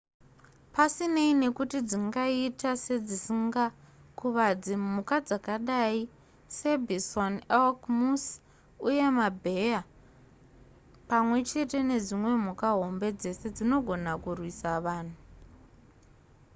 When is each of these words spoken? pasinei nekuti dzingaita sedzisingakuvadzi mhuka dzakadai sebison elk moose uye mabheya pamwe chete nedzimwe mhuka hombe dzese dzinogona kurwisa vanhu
pasinei 0.73 1.33
nekuti 1.41 1.77
dzingaita 1.89 2.69
sedzisingakuvadzi 2.85 4.73
mhuka 4.85 5.17
dzakadai 5.27 6.01
sebison 6.57 7.33
elk 7.59 7.79
moose 7.97 8.31
uye 8.87 9.05
mabheya 9.17 9.81
pamwe 11.09 11.37
chete 11.49 11.79
nedzimwe 11.89 12.31
mhuka 12.45 12.67
hombe 12.79 13.07
dzese 13.19 13.47
dzinogona 13.55 14.11
kurwisa 14.23 14.69
vanhu 14.85 15.17